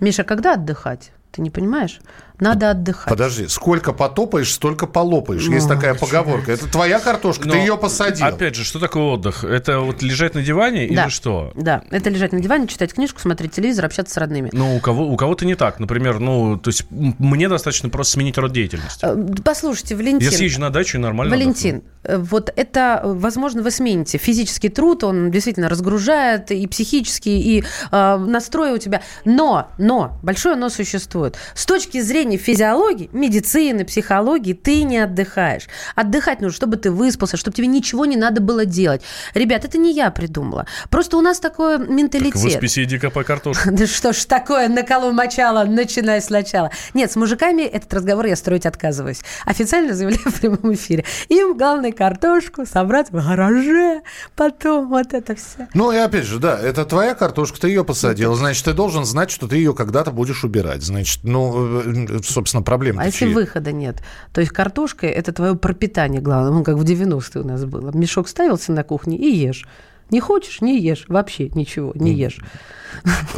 [0.00, 1.12] Миша, когда отдыхать?
[1.30, 2.00] Ты не понимаешь?
[2.38, 3.08] Надо отдыхать.
[3.08, 5.46] Подожди, сколько потопаешь, столько полопаешь.
[5.48, 6.52] Есть Ну, такая поговорка.
[6.52, 8.26] Это твоя картошка, ты ее посадил.
[8.26, 9.44] Опять же, что такое отдых?
[9.44, 11.04] Это вот лежать на диване да.
[11.04, 11.52] или что?
[11.54, 14.50] Да, это лежать на диване, читать книжку, смотреть телевизор, общаться с родными.
[14.52, 15.80] Ну, у, кого, у кого-то не так.
[15.80, 19.04] Например, ну, то есть мне достаточно просто сменить род деятельности.
[19.04, 20.28] Э, Послушайте, Валентин.
[20.28, 24.18] Я съезжу на дачу и нормально Валентин, э, вот это, э, возможно, вы смените.
[24.18, 29.02] Физический труд, он действительно разгружает и психически, и э, настрой у тебя.
[29.24, 31.36] Но, но, большое но существует.
[31.54, 35.68] С точки зрения физиологии, медицины, психологии, ты не отдыхаешь.
[35.94, 39.02] Отдыхать нужно, чтобы ты выспался, чтобы тебе ничего не надо было делать.
[39.34, 40.66] Ребят, это не я придумала.
[40.90, 42.32] Просто у нас такой менталитет.
[42.32, 43.70] Так выспись и иди копай картошку.
[43.76, 46.70] Да что ж такое, на колу мочала, начинай сначала.
[46.94, 49.20] Нет, с мужиками этот разговор я строить отказываюсь.
[49.44, 51.04] Официально заявляю в прямом эфире.
[51.28, 54.02] Им главное картошку собрать в гараже,
[54.34, 55.68] потом вот это все.
[55.74, 58.34] Ну и опять же, да, это твоя картошка, ты ее посадил.
[58.34, 60.82] Значит, ты должен знать, что ты ее когда-то будешь убирать.
[60.82, 64.02] Значит, ну, э, собственно, проблема А если выхода нет?
[64.32, 66.52] То есть картошка– это твое пропитание главное.
[66.52, 67.90] Ну, как в 90-е у нас было.
[67.92, 69.66] Мешок ставился на кухне и ешь.
[70.10, 71.04] Не хочешь– не ешь.
[71.08, 72.38] Вообще ничего, не ешь.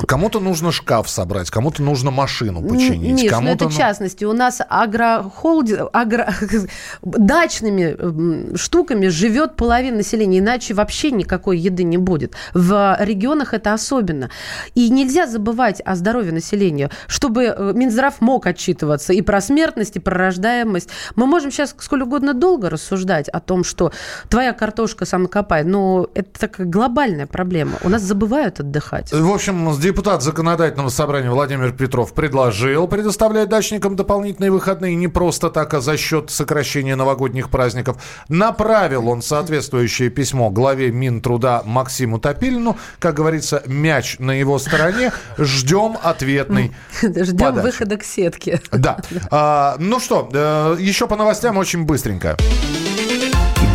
[0.06, 3.24] Кому-то нужно шкаф собрать, кому-то нужно машину починить.
[3.24, 4.24] Ну кому-то, это ну- частности.
[4.24, 5.78] У нас агрохолди...
[5.92, 6.32] агро...
[7.02, 12.34] дачными штуками живет половина населения, иначе вообще никакой еды не будет.
[12.54, 14.30] В регионах это особенно.
[14.74, 20.00] И нельзя забывать о здоровье населения, чтобы э, Минздрав мог отчитываться и про смертность, и
[20.00, 20.88] про рождаемость.
[21.16, 23.92] Мы можем сейчас сколь угодно долго рассуждать о том, что
[24.28, 27.78] твоя картошка самокопай, но это такая глобальная проблема.
[27.82, 29.12] У нас забывают отдыхать.
[29.38, 35.80] Общем, депутат законодательного собрания Владимир Петров предложил предоставлять дачникам дополнительные выходные не просто так, а
[35.80, 38.02] за счет сокращения новогодних праздников.
[38.28, 42.76] Направил он соответствующее письмо главе Минтруда Максиму Топилину.
[42.98, 45.12] Как говорится, мяч на его стороне.
[45.38, 48.60] Ждем ответный Ждем выхода к сетке.
[48.72, 48.98] Да.
[49.30, 52.36] А, ну что, э, еще по новостям очень быстренько.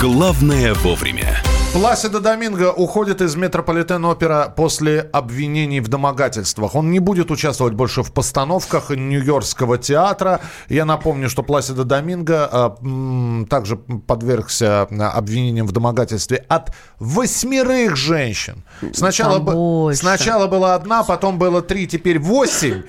[0.03, 1.41] Главное вовремя.
[1.71, 6.75] Пласидо Доминго уходит из Метрополитен опера после обвинений в домогательствах.
[6.75, 10.41] Он не будет участвовать больше в постановках Нью-Йоркского театра.
[10.67, 18.65] Я напомню, что Пласидо Доминго м, также подвергся а, обвинениям в домогательстве от восьмерых женщин.
[18.91, 19.99] Сначала, больше.
[20.01, 22.83] сначала была одна, потом было три, теперь восемь.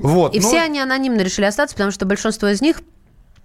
[0.00, 0.34] Вот.
[0.34, 2.80] И ну, все они анонимно решили остаться, потому что большинство из них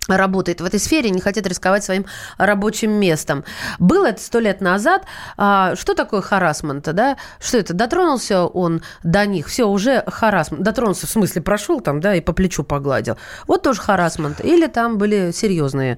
[0.07, 2.05] работает в этой сфере, не хотят рисковать своим
[2.37, 3.43] рабочим местом.
[3.79, 5.03] Было это сто лет назад.
[5.37, 6.83] А, что такое харасмент?
[6.93, 7.17] Да?
[7.39, 7.73] Что это?
[7.73, 10.63] Дотронулся он до них, все, уже харасмент.
[10.63, 13.17] Дотронулся, в смысле, прошел там, да, и по плечу погладил.
[13.47, 14.43] Вот тоже харасмент.
[14.43, 15.97] Или там были серьезные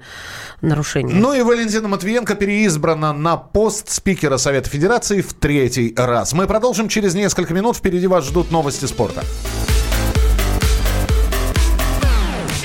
[0.60, 1.14] нарушения.
[1.14, 6.32] Ну и Валентина Матвиенко переизбрана на пост спикера Совета Федерации в третий раз.
[6.32, 7.76] Мы продолжим через несколько минут.
[7.76, 9.22] Впереди вас ждут новости спорта.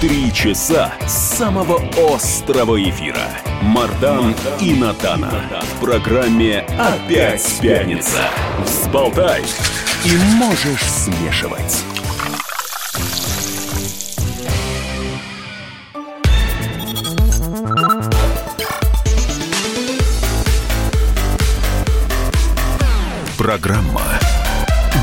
[0.00, 1.78] Три часа самого
[2.14, 3.28] острого эфира.
[3.60, 5.30] Мардан и Надана.
[5.60, 8.22] В программе «Опять пятница».
[8.64, 9.42] Взболтай
[10.06, 11.84] и можешь смешивать.
[23.36, 24.18] Программа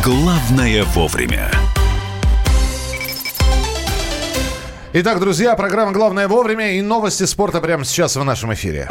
[0.04, 1.67] «Главное вовремя».
[4.94, 8.88] Итак, друзья, программа «Главное вовремя» и новости спорта прямо сейчас в нашем эфире.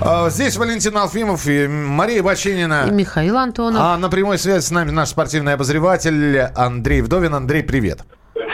[0.00, 2.86] А, Здесь Валентин Алфимов и Мария Баченина.
[2.88, 3.80] И Михаил Антонов.
[3.82, 7.34] А на прямой связи с нами наш спортивный обозреватель Андрей Вдовин.
[7.34, 8.00] Андрей, привет.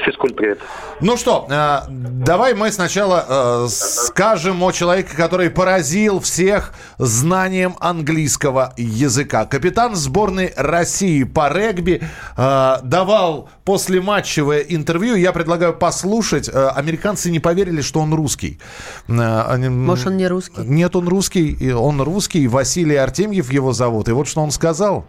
[0.05, 0.59] Физкульт, привет.
[1.01, 8.75] Ну что, э, давай мы сначала э, скажем о человеке, который поразил всех знанием английского
[8.77, 9.47] языка.
[9.47, 12.03] Капитан сборной России по регби
[12.37, 15.15] э, давал послематчевое интервью.
[15.15, 16.51] Я предлагаю послушать.
[16.53, 18.61] Американцы не поверили, что он русский.
[19.09, 20.61] Они- Может, он не русский?
[20.61, 21.73] Нет, он русский.
[21.73, 22.47] Он русский.
[22.47, 24.09] Василий Артемьев его зовут.
[24.09, 25.07] И вот что он сказал.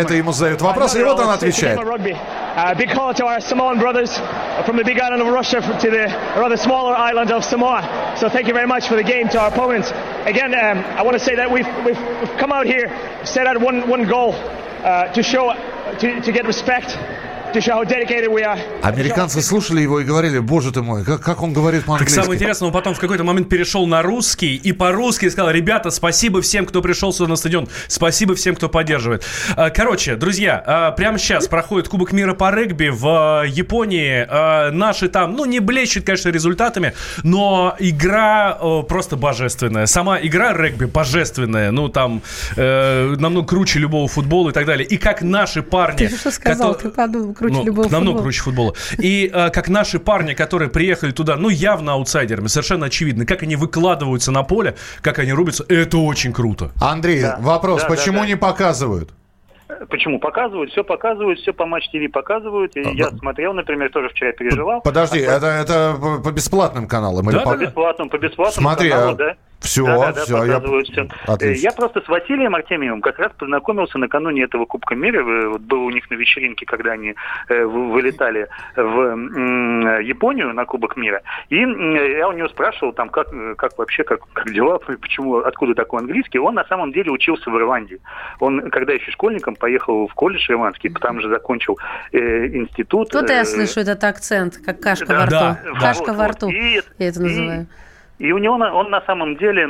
[0.00, 1.79] Это ему задают вопрос, и вот он отвечает.
[1.80, 4.14] Uh, big call to our Samoan brothers
[4.66, 6.04] from the big island of Russia to the
[6.36, 8.16] rather smaller island of Samoa.
[8.18, 9.90] So thank you very much for the game to our opponents.
[10.26, 12.88] Again, um, I want to say that we've, we've, we've come out here,
[13.24, 15.54] set out one, one goal uh, to show,
[16.00, 16.98] to, to get respect
[18.82, 22.14] Американцы слушали его и говорили, боже ты мой, как, как он говорит по-английски.
[22.14, 25.90] Так самое интересное, он потом в какой-то момент перешел на русский и по-русски сказал, ребята,
[25.90, 29.24] спасибо всем, кто пришел сюда на стадион, спасибо всем, кто поддерживает.
[29.56, 34.70] А, короче, друзья, а, прямо сейчас проходит Кубок мира по регби в а, Японии.
[34.70, 39.86] Наши там, ну, не блещут, конечно, результатами, но игра просто божественная.
[39.86, 42.22] Сама игра регби божественная, ну, там,
[42.56, 44.86] э, намного круче любого футбола и так далее.
[44.86, 46.06] И как наши парни...
[46.06, 46.74] Ты что сказал?
[46.74, 46.90] Которые...
[46.90, 48.22] Ты подумал, круче ну, любого Намного футбола.
[48.22, 48.74] круче футбола.
[48.98, 53.56] И э, как наши парни, которые приехали туда, ну, явно аутсайдерами, совершенно очевидно, как они
[53.56, 56.70] выкладываются на поле, как они рубятся, это очень круто.
[56.80, 57.38] Андрей, да.
[57.40, 58.28] вопрос, да, почему да, да.
[58.28, 59.10] не показывают?
[59.88, 60.18] Почему?
[60.18, 62.76] Показывают, все показывают, все по Матч ТВ показывают.
[62.76, 64.80] И а, я смотрел, например, тоже вчера переживал.
[64.82, 67.24] Подожди, а это, это по бесплатным каналам?
[67.26, 67.50] Да, или по...
[67.52, 69.14] по бесплатному, по бесплатному Смотри, каналу, а...
[69.14, 69.36] да.
[69.60, 70.60] Все, да, да, все, я...
[70.60, 71.08] все.
[71.26, 71.62] Отлично.
[71.62, 75.22] Я просто с Василием Артемьевым как раз познакомился накануне этого Кубка мира.
[75.50, 77.14] Вот был у них на вечеринке, когда они
[77.48, 81.22] э, вылетали в Японию на Кубок мира.
[81.50, 86.00] И я у него спрашивал, там, как, как вообще, как, как дела, почему, откуда такой
[86.00, 86.38] английский.
[86.38, 88.00] Он на самом деле учился в Ирландии.
[88.40, 91.78] Он, когда еще школьником, поехал в колледж ирландский, там же закончил
[92.12, 93.10] э, институт.
[93.10, 95.30] Тут я э, слышу этот акцент, как кашка да, во рту.
[95.32, 96.54] Да, кашка вот, во рту, вот.
[96.54, 97.62] и, я это называю.
[97.62, 97.89] И,
[98.20, 99.66] и у него он на самом деле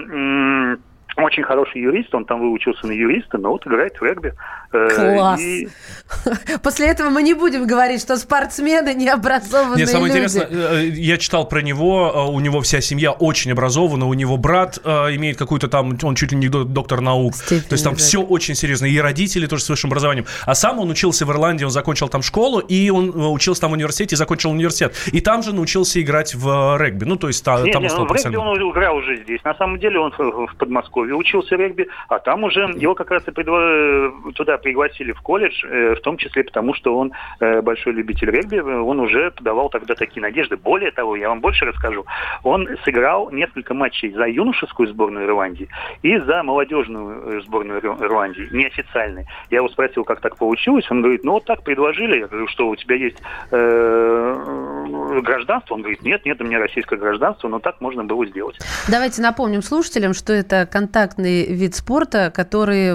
[1.17, 4.35] очень хороший юрист, он там выучился на юриста, но вот играет в регби.
[4.73, 5.41] Э, Класс.
[5.41, 5.69] И...
[6.63, 10.25] После этого мы не будем говорить, что спортсмены не образованные Нет, самое люди.
[10.25, 14.37] интересное, э, я читал про него, э, у него вся семья очень образована, у него
[14.37, 17.99] брат имеет какую-то там, он чуть ли не доктор наук, Степень, то есть там да.
[17.99, 20.27] все очень серьезно, и родители тоже с высшим образованием.
[20.47, 23.75] А сам он учился в Ирландии, он закончил там школу, и он учился там в
[23.75, 24.95] университете, закончил университет.
[25.13, 28.37] И там же научился играть в регби, ну то есть там не, не, в регби
[28.37, 32.61] он играл уже здесь, на самом деле он в Подмосковье учился регби, а там уже
[32.77, 34.33] его как раз и предво...
[34.35, 38.59] туда пригласили в колледж, э, в том числе потому, что он э, большой любитель регби,
[38.59, 40.57] он уже подавал тогда такие надежды.
[40.57, 42.07] Более того, я вам больше расскажу,
[42.43, 45.69] он сыграл несколько матчей за юношескую сборную Ирландии
[46.03, 49.27] и за молодежную э, сборную Ирландии, неофициальной.
[49.51, 52.69] Я его спросил, как так получилось, он говорит, ну вот так предложили, я говорю, что
[52.69, 53.19] у тебя есть
[53.51, 58.59] э, гражданство, он говорит, нет, нет, у меня российское гражданство, но так можно было сделать.
[58.89, 62.95] Давайте напомним слушателям, что это контактный вид спорта, который,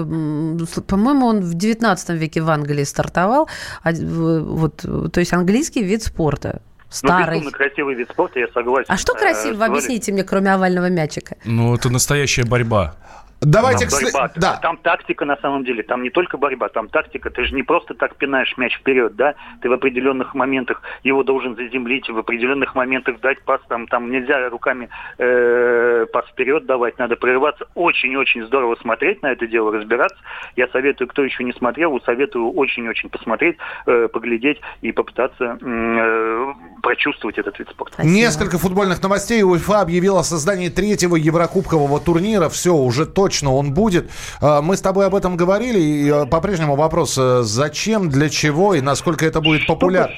[0.86, 3.48] по-моему, он в 19 веке в Англии стартовал.
[3.82, 4.76] А, вот,
[5.12, 6.60] то есть английский вид спорта.
[6.78, 7.40] Ну, Старый.
[7.40, 8.86] Ну, красивый вид спорта, я согласен.
[8.88, 9.64] А что э, красивого?
[9.64, 11.36] Объясните мне, кроме овального мячика.
[11.44, 12.94] Ну, это настоящая борьба.
[13.40, 13.86] Давайте...
[13.86, 14.30] Там, борьба.
[14.36, 14.58] Да.
[14.62, 17.30] там тактика на самом деле, там не только борьба, там тактика.
[17.30, 19.34] Ты же не просто так пинаешь мяч вперед, да?
[19.60, 24.48] Ты в определенных моментах его должен заземлить, в определенных моментах дать пас, там, там нельзя
[24.48, 27.66] руками э, пас вперед давать, надо прерываться.
[27.74, 30.18] Очень-очень здорово смотреть на это дело, разбираться.
[30.56, 36.52] Я советую, кто еще не смотрел, советую очень-очень посмотреть, э, поглядеть и попытаться э,
[36.86, 37.94] прочувствовать этот вид спорта.
[37.94, 38.14] Спасибо.
[38.14, 39.42] Несколько футбольных новостей.
[39.42, 42.48] УЕФА объявила о создании третьего Еврокубкового турнира.
[42.48, 44.08] Все, уже то точно он будет.
[44.40, 48.74] А, мы с тобой об этом говорили, и а, по-прежнему вопрос, э, зачем, для чего
[48.74, 50.14] и насколько это будет популярно?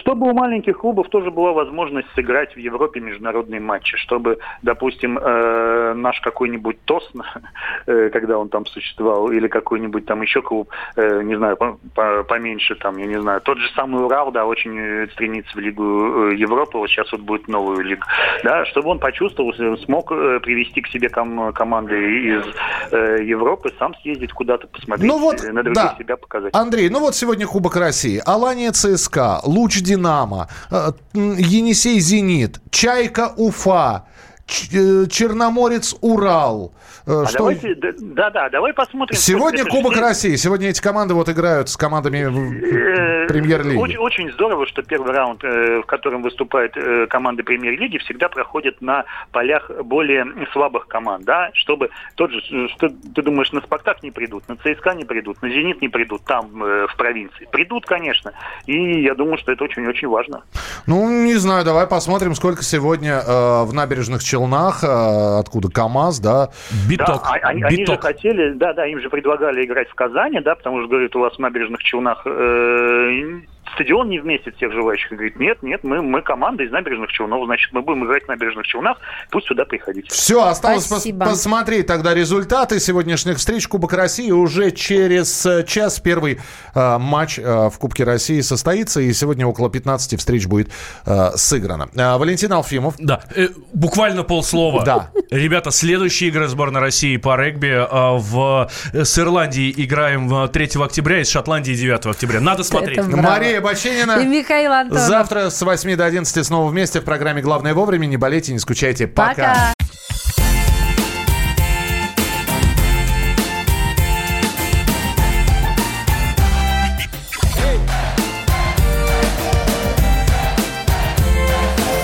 [0.00, 5.94] Чтобы у маленьких клубов тоже была возможность сыграть в Европе международные матчи, чтобы, допустим, э,
[5.94, 7.10] наш какой-нибудь ТОС,
[7.86, 12.22] э, когда он там существовал, или какой-нибудь там еще клуб, э, не знаю, по по
[12.24, 16.30] поменьше там, я не знаю, тот же самый Урал, да, очень э, стремится в Лигу
[16.30, 18.02] э, Европы, вот сейчас вот будет новую лигу,
[18.44, 22.44] да, чтобы он почувствовал, смог э, привести к себе ком команды из
[22.92, 25.96] э, Европы, сам съездить куда-то посмотреть, ну вот, на других да.
[25.98, 26.54] себя показать.
[26.54, 34.04] Андрей, ну вот сегодня Кубок России, Алания ЦСКА, Луч Динамо, э, Енисей Зенит, Чайка Уфа,
[34.50, 36.72] Черноморец Урал.
[37.06, 37.38] Э, а что...
[37.38, 39.16] давайте, да, да, давай посмотрим.
[39.16, 40.02] Сегодня Кубок все...
[40.02, 40.36] России.
[40.36, 43.78] Сегодня эти команды вот играют с командами э, премьер-лиги.
[43.78, 46.74] Очень, очень здорово, что первый раунд, в котором выступают
[47.08, 52.40] команды премьер-лиги, всегда проходит на полях более слабых команд, да, чтобы тот же,
[52.74, 56.24] что ты думаешь, на Спартак не придут, на ЦСКА не придут, на Зенит не придут,
[56.24, 57.48] там в провинции.
[57.50, 58.32] Придут, конечно.
[58.66, 60.42] И я думаю, что это очень-очень важно.
[60.86, 66.20] Ну, не знаю, давай посмотрим, сколько сегодня э, в набережных Челнах Челнах, э, откуда КАМАЗ,
[66.20, 66.48] да?
[66.88, 67.22] Биток.
[67.22, 67.72] Да, они, Биток.
[67.72, 71.14] они же хотели, да, да, им же предлагали играть в Казани, да, потому что, говорят,
[71.14, 73.40] у вас в набережных Челнах э,
[73.80, 75.12] стадион не вместит всех желающих.
[75.12, 78.28] И говорит, нет, нет, мы, мы команда из набережных Челнов, значит, мы будем играть в
[78.28, 78.98] набережных Челнах,
[79.30, 80.08] пусть сюда приходите.
[80.10, 84.30] Все, осталось пос- посмотреть тогда результаты сегодняшних встреч Кубок России.
[84.30, 86.40] Уже через э, час первый
[86.74, 90.70] э, матч э, в Кубке России состоится, и сегодня около 15 встреч будет
[91.06, 91.88] э, сыграно.
[91.94, 92.96] Э, Валентин Алфимов.
[92.98, 94.84] Да, э, буквально полслова.
[94.84, 95.10] Да.
[95.30, 101.20] Ребята, следующие игры сборной России по регби э, в, э, с Ирландией играем 3 октября
[101.20, 102.40] и с Шотландией 9 октября.
[102.40, 102.98] Надо смотреть.
[102.98, 103.16] Это.
[103.16, 104.18] Мария Баченина.
[104.20, 105.02] И Михаил Антонов.
[105.02, 108.06] Завтра с 8 до 11 снова вместе в программе «Главное вовремя».
[108.06, 109.06] Не болейте, не скучайте.
[109.06, 109.32] Пока.
[109.34, 109.72] Пока.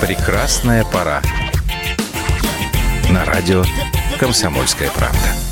[0.01, 1.21] Прекрасная пора.
[3.11, 3.65] На радио
[4.21, 5.46] «Комсомольская правда».